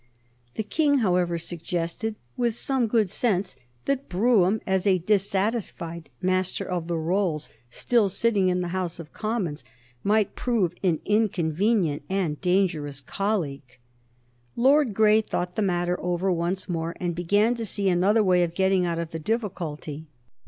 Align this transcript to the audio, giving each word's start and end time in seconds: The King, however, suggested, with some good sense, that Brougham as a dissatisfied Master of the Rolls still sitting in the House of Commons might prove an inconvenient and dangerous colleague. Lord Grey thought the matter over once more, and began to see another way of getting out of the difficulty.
The 0.55 0.63
King, 0.63 0.97
however, 1.05 1.37
suggested, 1.37 2.15
with 2.35 2.55
some 2.57 2.87
good 2.87 3.11
sense, 3.11 3.55
that 3.85 4.09
Brougham 4.09 4.59
as 4.65 4.87
a 4.87 4.97
dissatisfied 4.97 6.09
Master 6.23 6.65
of 6.67 6.87
the 6.87 6.97
Rolls 6.97 7.49
still 7.69 8.09
sitting 8.09 8.49
in 8.49 8.61
the 8.61 8.69
House 8.69 8.97
of 8.97 9.13
Commons 9.13 9.63
might 10.03 10.33
prove 10.33 10.73
an 10.83 11.01
inconvenient 11.05 12.01
and 12.09 12.41
dangerous 12.41 12.99
colleague. 12.99 13.77
Lord 14.55 14.95
Grey 14.95 15.21
thought 15.21 15.55
the 15.55 15.61
matter 15.61 15.99
over 15.99 16.31
once 16.31 16.67
more, 16.67 16.95
and 16.99 17.13
began 17.13 17.53
to 17.53 17.63
see 17.63 17.87
another 17.87 18.23
way 18.23 18.41
of 18.41 18.55
getting 18.55 18.87
out 18.87 18.97
of 18.97 19.11
the 19.11 19.19
difficulty. 19.19 20.07